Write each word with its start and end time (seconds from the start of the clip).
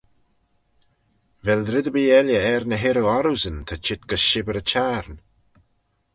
Vel 1.45 1.63
red 1.73 1.87
erbee 1.89 2.13
elley 2.19 2.41
er 2.53 2.63
ny 2.67 2.77
hirrey 2.83 3.09
orroosyn 3.17 3.57
ta 3.67 3.75
çheet 3.85 4.01
gys 4.09 4.23
shibbyr 4.29 4.57
y 4.61 4.63
çhiarn? 4.69 5.15